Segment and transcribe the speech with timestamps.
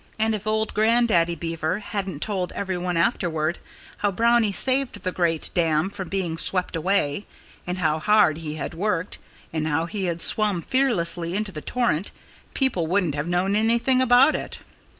[0.17, 3.59] And if old Grandaddy Beaver hadn't told everyone afterward,
[3.97, 7.27] how Brownie saved the great dam from being swept away,
[7.67, 9.19] and how hard he had worked,
[9.53, 12.09] and how he had swum fearlessly into the torrent,
[12.55, 14.57] people wouldn't have known anything about it.